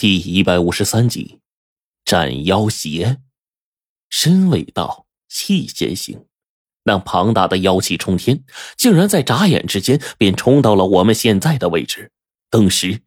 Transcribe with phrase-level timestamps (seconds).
[0.00, 1.40] 第一百五十三集，
[2.06, 3.18] 斩妖邪，
[4.08, 6.24] 身未到，气先行。
[6.84, 8.42] 那庞大的妖气冲天，
[8.78, 12.12] 竟然在眨眼之间便冲到了我们现在的位置。
[12.48, 13.02] 顿时，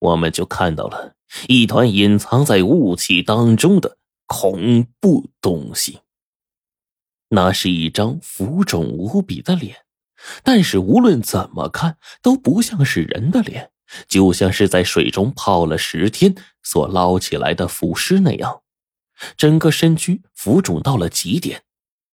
[0.00, 1.14] 我们就看到了
[1.46, 3.96] 一团隐藏在雾气当中的
[4.26, 6.00] 恐怖东西。
[7.28, 9.84] 那是一张浮肿无比的脸，
[10.42, 13.70] 但是无论怎么看都不像是人的脸。
[14.08, 18.62] 就像是在水中泡了十天所捞起来的腐尸那样，
[19.36, 21.62] 整个身躯浮肿到了极点，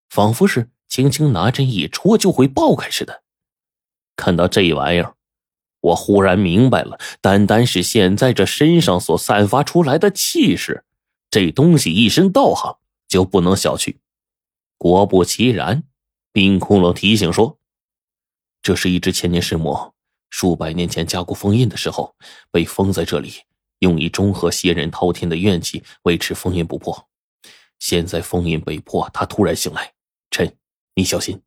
[0.10, 3.24] 仿佛是轻轻拿针一戳就会爆开似的。
[4.16, 5.16] 看到这玩意儿，
[5.82, 10.86] 我忽然明白了，单单是现在这身上所散发出来的气势，
[11.32, 13.98] 这东西一身道行就不能小觑。
[14.78, 15.84] 果不其然，
[16.32, 17.58] 冰窟窿提醒说
[18.62, 19.93] ：“这是一只千年尸魔。”
[20.34, 22.16] 数百年前加固封印的时候，
[22.50, 23.34] 被封在这里，
[23.78, 27.08] 用以中和邪人滔天的怨气，维持封印不破。
[27.78, 29.94] 现在封印被破，他突然醒来，
[30.32, 30.58] 臣，
[30.96, 31.44] 你小心！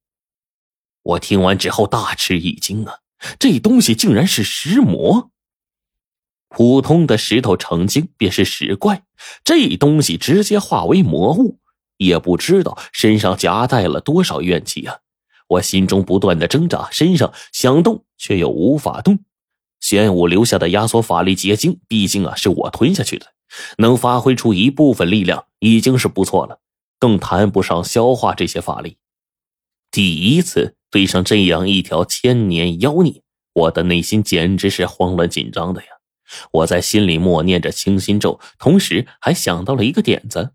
[1.02, 3.00] 我听完之后大吃一惊啊，
[3.40, 5.32] 这东西竟然是石魔！
[6.48, 9.02] 普通的石头成精便是石怪，
[9.42, 11.58] 这东西直接化为魔物，
[11.96, 15.00] 也不知道身上夹带了多少怨气啊！
[15.48, 19.20] 我心中不断的挣扎，身上想动却又无法动。
[19.80, 23.26] 玄武留下的压缩法力结晶，毕竟啊是我吞下去的，
[23.78, 26.58] 能发挥出一部分力量已经是不错了，
[26.98, 28.96] 更谈不上消化这些法力。
[29.90, 35.88] 第一次对上这样一条千年妖孽，我的内心简直是慌乱紧张的呀！
[36.50, 40.54] 我在心里默念着清心咒，同时还想到了一个点子。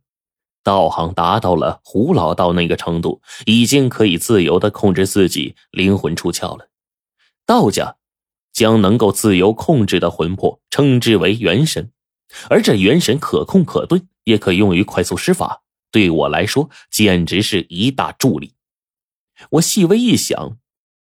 [0.63, 6.69] 道行达到了胡老道那个程度，已经可以自由的控制自己灵魂出窍了。
[7.45, 7.95] 道家
[8.53, 11.91] 将能够自由控制的魂魄称之为元神，
[12.49, 15.63] 而这元神可控可遁，也可用于快速施法。
[15.91, 18.53] 对我来说，简直是一大助力。
[19.49, 20.57] 我细微一想，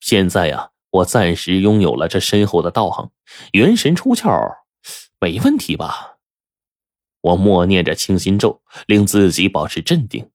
[0.01, 3.11] 现在呀，我暂时拥有了这深厚的道行，
[3.53, 4.33] 元神出窍
[5.21, 6.12] 没问题吧？
[7.23, 10.29] 我默念着清心咒，令自己保持镇定。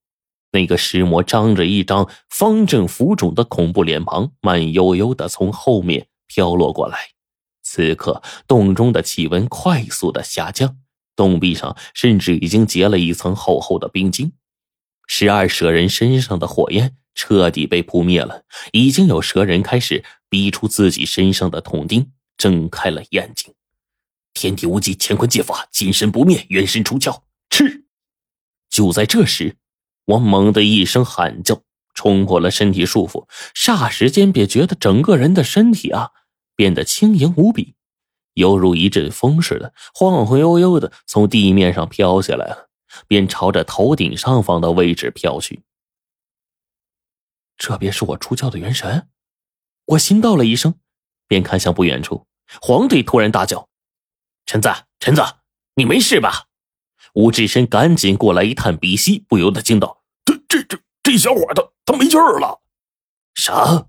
[0.51, 6.97] 那个尸魔张着一张方正浮肿的恐怖脸庞，慢悠悠的从后面飘落过来。
[7.61, 10.77] 此刻，洞中的气温快速的下降，
[11.17, 14.31] 洞壁上甚至已经结了一层厚厚的冰晶。
[15.05, 23.53] 十二蛇人身上的火焰彻底被扑灭了，已经有蛇人开始逼出自己身上的铜钉，睁开了眼睛。
[24.37, 27.23] 天地无极，乾坤借法，金身不灭，元神出窍。
[27.49, 27.85] 吃！
[28.69, 29.57] 就在这时，
[30.05, 31.63] 我猛的一声喊叫，
[31.95, 36.11] 冲破了身体束缚，霎时间便觉得整个人的身体啊
[36.55, 37.73] 变得轻盈无比，
[38.35, 42.69] 犹如一阵风似的，晃晃悠悠的从地面上飘下来了，
[43.07, 45.63] 便朝着头顶上方的位置飘去。
[47.57, 49.09] 这便是我出窍的元神，
[49.85, 50.75] 我心道了一声，
[51.27, 52.27] 便看向不远处，
[52.61, 53.67] 黄队突然大叫。
[54.47, 54.69] 陈子，
[55.01, 55.21] 陈子，
[55.75, 56.45] 你没事吧？
[57.13, 62.61] 吴志深赶紧过来一探鼻息，不由得惊道：“这、这、这、这小伙他，他没气儿了。”
[63.35, 63.87] 啥？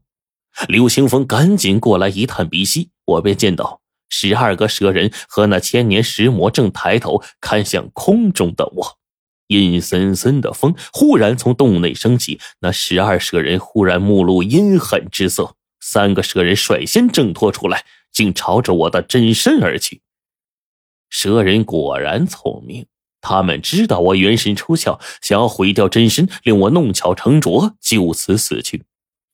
[0.67, 8.99] 刘清风赶紧过来一探鼻息，我便见到十二个蛇人和那千年石魔正抬头看向空中的我。
[9.47, 20.03] 阴森森的风忽然从洞内升起，那十二蛇人忽然目露阴狠之色，三个蛇人率先挣脱出来，竟朝着我的真身而去。
[21.11, 22.87] 蛇人果然聪明，
[23.21, 28.85] 他们知道我元神出窍，想要毁掉真身，令我弄巧成拙，就此死去。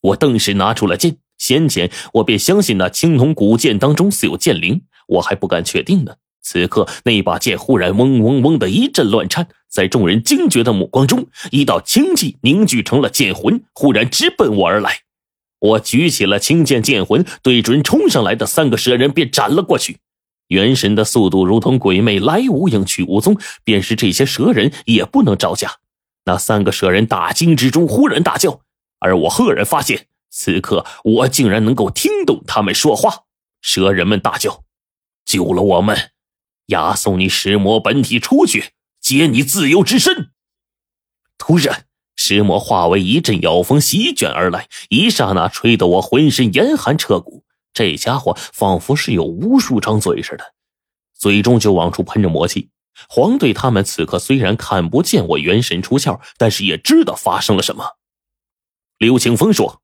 [0.00, 6.14] 我顿时拿出了剑，先前我便相信那青铜古剑当中似有剑灵，我还不敢确定呢。
[6.42, 14.98] 此刻那把剑忽然嗡嗡嗡的一阵乱颤，在众人惊觉的目光中，一道青气凝聚成了剑魂，忽然直奔我而来。
[15.58, 19.96] 我举起了青剑剑魂，对准冲上来的三个蛇人便斩了过去。
[20.48, 25.76] 元神的速度如同鬼魅，来无影去无踪，便是这些蛇人也不能招架。
[26.26, 28.60] 那三个蛇人大惊之中，忽然大叫，
[28.98, 33.24] 而我赫然发现，此刻我竟然能够听懂他们说话。
[33.60, 34.64] 蛇人们大叫
[35.24, 36.10] ：“救了我们，
[36.66, 40.30] 押送你石魔本体出去，接你自由之身。”
[41.38, 41.86] 突然，
[42.16, 47.44] 石魔化为一阵妖风席卷而来，一刹那吹得我浑身严寒彻骨。
[47.74, 50.54] 这家伙仿佛是有无数张嘴似的，
[51.12, 52.70] 嘴中就往出喷着魔气。
[53.08, 57.98] 黄队他们此刻虽然看不见我元神出窍，但是也知道发生了什么。
[58.98, 59.82] 刘清风说：“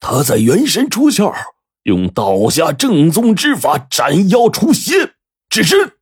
[0.00, 1.32] 他在元神出窍，
[1.84, 5.14] 用道家正宗之法斩妖除邪，
[5.48, 6.00] 只是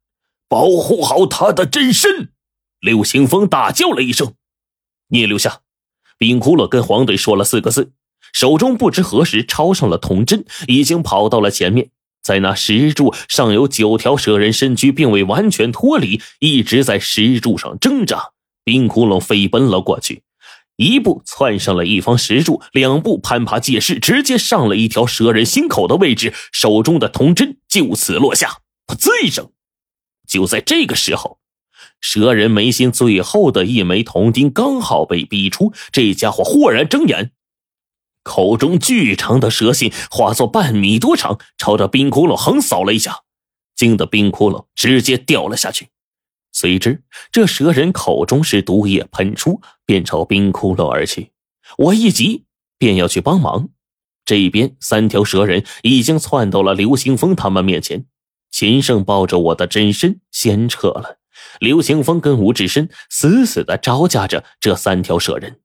[0.49, 2.33] 保护好他的真身！
[2.81, 4.35] 刘清风大叫了一声
[5.09, 5.61] ：“你也留下！”
[6.17, 7.93] 冰窟窿跟黄队说了四个字，
[8.35, 11.91] 手中不知何时抄上了铜针，已经跑到了前面。
[12.21, 18.33] 在那石柱上有九条蛇人身躯，并未完全脱离，一直在石柱上挣扎。
[18.65, 20.23] 冰窟窿飞奔了过去，
[20.77, 28.59] 一步窜上了一方石柱，两步攀爬借势，直接上了一条蛇人心口的位置，手中的铜针就此落下。
[28.89, 29.51] 噗呲一声，
[30.27, 31.39] 就在这个时候，
[32.01, 37.31] 蛇人眉心最后的一枚铜钉刚好被逼出，这家伙豁然睁眼。
[38.25, 43.21] 口中巨长的蛇信化作半米多长，朝着冰窟窿横扫了一下，
[43.77, 45.91] 惊得冰窟窿直接掉了下去。
[46.51, 51.33] 随之，这蛇人口中是毒液喷出，便朝冰窟窿而去。
[51.79, 52.45] 我一急，
[52.79, 53.69] 便要去帮忙。
[54.25, 58.07] 这边三条蛇人已经窜到了刘星峰他们面前，
[58.51, 61.19] 秦胜抱着我的真身先撤了。
[61.59, 65.61] 刘星峰跟吴志深死死的招架着这三条蛇人。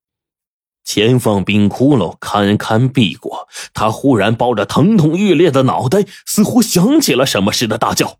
[0.89, 8.17] 前方冰窟窿堪堪避过，他忽然抱着疼痛欲裂的脑袋，似乎想起了什么似的，大叫：“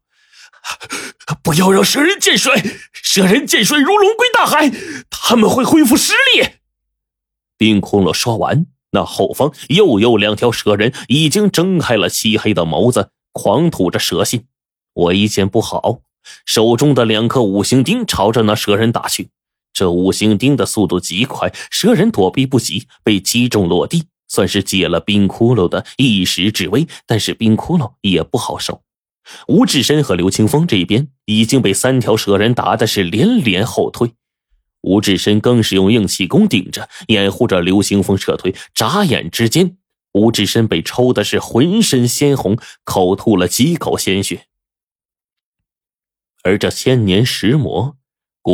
[1.41, 2.53] 不要让蛇人见水！
[2.93, 4.71] 蛇人见水如龙归大海，
[5.09, 6.47] 他们会恢复实力。”
[7.57, 14.45] 冰窟窿说完，那后方又有两条蛇人已经睁开了漆黑的眸子，狂吐着蛇信。
[14.93, 16.01] 我一见不好，
[16.45, 19.31] 手中的两颗五行钉朝着那蛇人打去。
[19.79, 26.85] 这五行钉的速度极快，蛇人躲避不及，被击中落地，算是解了冰窟窿的一时之危。
[27.05, 28.81] 但是冰窟窿也不好受，
[29.47, 34.11] 吴志深和刘清风这边已经被三条蛇人打的是连连后退，
[34.81, 38.53] 吴志深更是用硬气功顶着，掩护着刘清风撤退。
[38.75, 39.77] 眨眼之间，
[40.11, 44.47] 吴志深被抽的是浑身鲜红，口吐了几口鲜血，
[46.43, 47.95] 而这千年石魔。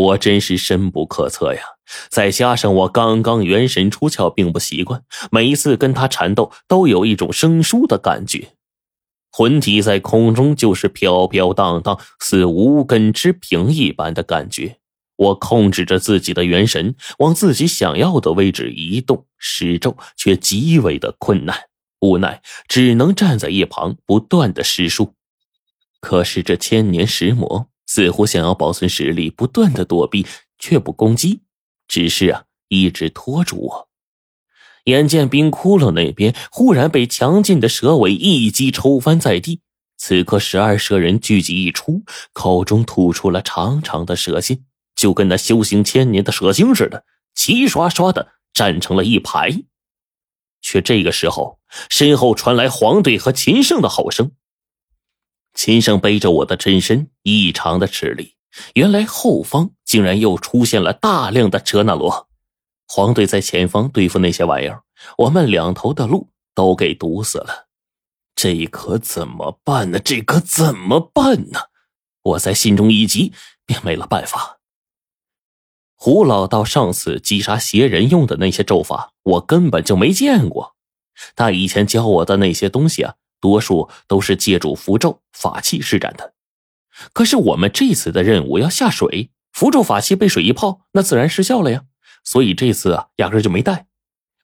[0.01, 1.61] 果真是深不可测呀！
[2.09, 8.49] 再加上我刚刚元神出窍，并不习惯，每一次跟他缠斗都有一种生疏的感觉，
[9.31, 14.77] 魂体在空中就是飘飘荡荡，似无根之萍一般的感觉。
[15.17, 21.55] 我控制着自己的元神，往自己想要的位置移动施咒，却极为的困难，
[22.01, 25.13] 无奈只能站在一旁不断的施术。
[26.01, 27.67] 可是这千年石魔。
[27.95, 30.27] 似乎想要保存实力，不断的躲避，
[30.59, 31.39] 却不攻击，
[31.87, 33.89] 只是啊，一直拖住我。
[34.83, 39.61] 眼见冰窟窿那边忽然被强劲的蛇尾一击抽翻在地，
[39.95, 42.03] 此刻十二蛇人聚集一出，
[42.33, 49.63] 口中吐出了长长的蛇信，就跟那修行千年的蛇精似的，齐刷刷的站成了一排。
[50.61, 51.59] 却这个时候，
[51.89, 54.33] 身后传来黄队和秦胜的吼声。
[55.55, 58.35] 秦胜背着我的真身，异常的吃力。
[58.73, 62.27] 原来后方竟然又出现了大量的哲那罗，
[62.87, 64.83] 黄队在前方对付那些玩意儿，
[65.17, 67.67] 我们两头的路都给堵死了。
[68.35, 69.99] 这可怎么办呢？
[69.99, 71.59] 这可怎么办呢？
[72.21, 73.31] 我在心中一急，
[73.65, 74.59] 便没了办法。
[75.95, 80.75] 胡老道上次击杀邪人用的那些咒法，我根本就没见过。
[81.35, 83.15] 他以前教我的那些东西啊。
[83.45, 86.33] 多数都是借助符咒法器施展的，
[87.13, 91.83] 可是我们这次的任务要下水，符咒法器被水一泡，那自然失效了呀。
[92.23, 93.85] 所以这次啊，压根就没带。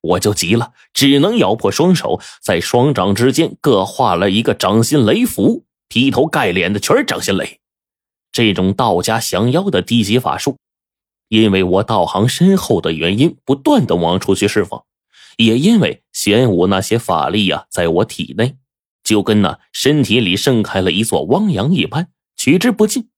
[0.01, 7.59] 我就急了，只能咬破双手，在双掌之间各画了一个掌心雷符，劈头盖脸的全是掌心雷。
[8.31, 10.57] 这种道家降妖的低级法术，
[11.27, 14.83] 因为我道行深厚的原因，不断的往出去释放，
[15.37, 18.57] 也因为玄武那些法力呀，在我体内。
[19.11, 23.09] 就跟那身体里盛开了一座汪洋一般，取之不尽。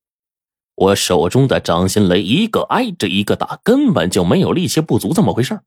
[0.74, 5.62] 我手中的掌心雷一个挨着一个打，根本就没有力气不足这么回事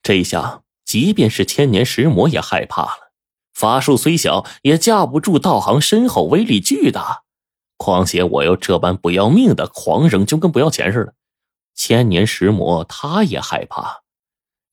[0.00, 3.10] 这下，即便是千年石魔也害怕了。
[3.52, 7.24] 法术虽小，也架不住道行深厚，威力巨大。
[7.76, 11.14] 况且我又这般不要命的狂扔，就跟不要钱似的。
[11.74, 14.02] 千年石魔他也害怕。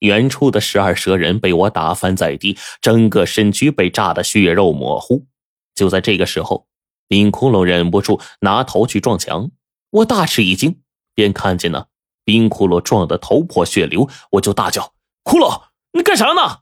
[0.04, 5.26] 远处的十二蛇人被我打翻在地，整个身躯被炸得血肉模糊。
[5.74, 6.66] 就在这个时候，
[7.08, 9.50] 冰窟窿忍不住拿头去撞墙，
[9.90, 10.80] 我大吃一惊，
[11.14, 11.86] 便看见呢，
[12.22, 14.92] 冰窟窿撞得头破血流，我就大叫
[15.24, 15.62] ：“窟窿，
[15.94, 16.60] 你干啥呢？”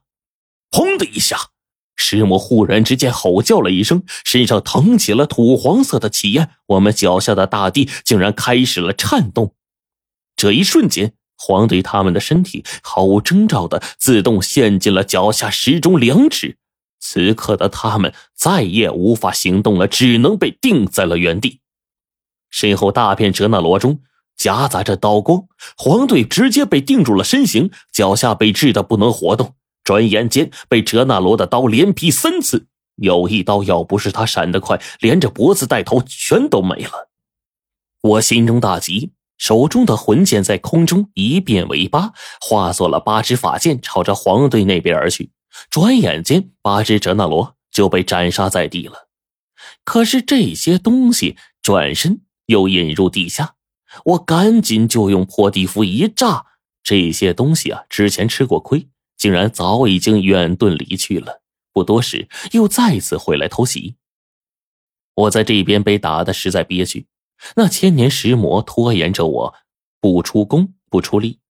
[0.70, 1.50] 砰的一下，
[1.96, 9.56] 石魔忽然之间吼叫了一声，身上腾起了土黄色的气焰，我们脚下的大地竟然开始了颤动。
[10.36, 11.14] 这一瞬间。
[11.44, 16.56] 黄队他们的身体毫无征兆的自动陷进了脚下石中两尺，
[17.00, 21.58] 此刻的他们再也无法行动了，只能被定在了原地。
[22.48, 24.02] 身后大片哲那罗中
[24.36, 29.56] 夹杂着刀光，黄队直接被定住了身形，脚下被制的不能活动。
[29.82, 37.10] 转眼间被哲那罗的刀连劈三次，有一刀要不是他闪得快，连着脖子带头全都没了。
[38.00, 39.10] 我心中大急，
[39.42, 45.32] 手中的魂剑在空中一变为八，化作了八支法剑，朝着黄队那边而去。
[45.68, 49.08] 转眼间，八只哲那罗就被斩杀在地了。
[49.82, 53.56] 可是这些东西转身又引入地下，
[54.04, 56.46] 我赶紧就用破地符一炸。
[56.84, 58.86] 这些东西啊，之前吃过亏，
[59.18, 61.42] 竟然早已经远遁离去了。
[61.72, 63.96] 不多时，又再次回来偷袭。
[65.14, 67.08] 我在这边被打的实在憋屈，
[67.56, 69.54] 那千年石魔拖延着我，
[70.00, 71.40] 不出功不出力，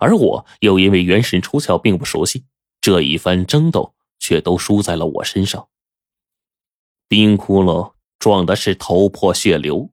[0.00, 2.44] 而我又因为元神出窍并不熟悉，
[2.80, 5.68] 这一番争斗却都输在了我身上。
[7.08, 9.90] 冰窟窿撞的是头破血流，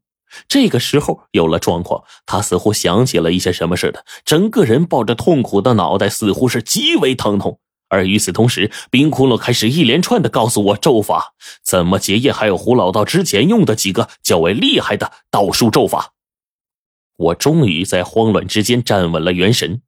[0.48, 7.60] 这个时候有了状况，他似乎想起了一些什么似的，整个人抱着痛苦的脑袋，似乎是极为疼痛。
[7.96, 11.34] 而与此同时，冰窟窿开始一连串的告诉我咒法，
[11.64, 16.12] 怎么结业，还有胡老道之前用的几个较为厉害的道术咒法。
[17.18, 19.82] 我终于在慌乱之间站稳了元神。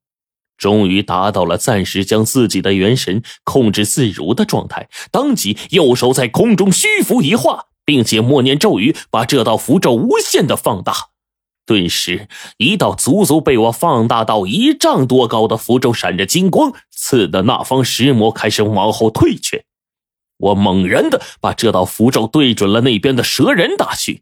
[0.57, 11.09] 终于达到了暂时将自己的元神控制自如的状态，当即右手在空中虚浮一画，并且默念咒语，把这道符咒无限的放大。
[11.67, 19.65] 顿时，一道足足被我放大到一丈多高的符咒闪着金光，刺的那方石魔开始往后退却。
[20.37, 24.21] 我猛然的把这道符咒对准了那边的蛇人打去，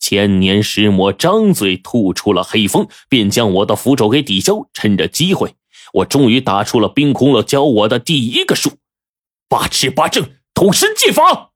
[0.00, 4.66] 千年石魔张嘴吐出了黑风，便将我的符咒给抵消。
[4.72, 5.54] 趁着机会。
[5.94, 8.78] 我终于打出了冰窟窿教我的第一个术，
[9.46, 11.50] 八尺八正土神剑法。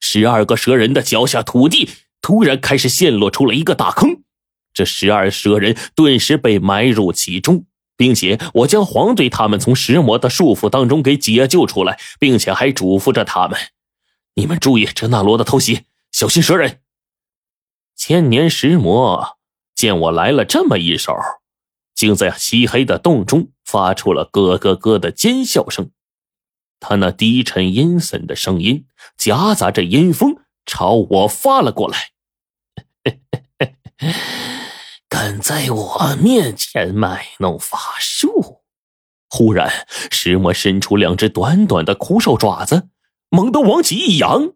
[0.00, 1.88] 十二个蛇人的脚下土地
[2.22, 4.22] 突然开始陷落出了一个大坑，
[4.72, 13.58] 这十二蛇人顿时被埋入其中，并且我将黄队他们从石魔的束缚当中给解救出来，并且还嘱咐着他们
[14.36, 16.78] ：“你们注意这那罗的偷袭，小心蛇人。”
[17.94, 19.36] 千年石魔
[19.74, 21.14] 见我来了这么一手。
[21.94, 25.90] 竟在漆黑的洞中发出了咯咯咯的尖笑声，
[26.80, 28.86] 他那低沉阴森的声音
[29.16, 32.10] 夹杂着阴风朝我发了过来。
[35.08, 38.62] 敢在我面前卖弄法术！
[39.28, 42.88] 忽然，石魔伸出两只短短的枯瘦爪子，
[43.28, 44.52] 猛地往起一扬。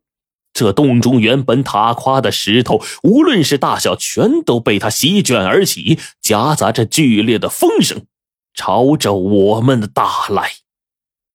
[0.53, 8.07] 这洞中原本塌垮的石头，无论是大小，全都被他席卷而起，夹杂着剧烈的风声，
[8.55, 10.53] 朝着我们打来。